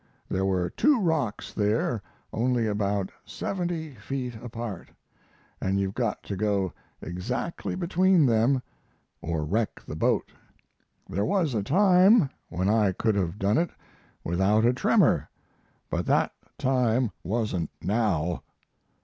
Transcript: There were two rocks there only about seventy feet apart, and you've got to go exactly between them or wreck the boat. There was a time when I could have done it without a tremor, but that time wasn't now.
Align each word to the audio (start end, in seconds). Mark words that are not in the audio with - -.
There 0.29 0.45
were 0.45 0.71
two 0.71 0.99
rocks 0.99 1.53
there 1.53 2.01
only 2.33 2.65
about 2.65 3.11
seventy 3.23 3.93
feet 3.93 4.33
apart, 4.41 4.89
and 5.61 5.79
you've 5.79 5.93
got 5.93 6.23
to 6.23 6.35
go 6.35 6.73
exactly 7.03 7.75
between 7.75 8.25
them 8.25 8.63
or 9.21 9.45
wreck 9.45 9.79
the 9.85 9.95
boat. 9.95 10.31
There 11.07 11.23
was 11.23 11.53
a 11.53 11.61
time 11.61 12.31
when 12.49 12.67
I 12.67 12.93
could 12.93 13.13
have 13.13 13.37
done 13.37 13.59
it 13.59 13.69
without 14.23 14.65
a 14.65 14.73
tremor, 14.73 15.29
but 15.91 16.07
that 16.07 16.33
time 16.57 17.11
wasn't 17.23 17.69
now. 17.79 18.41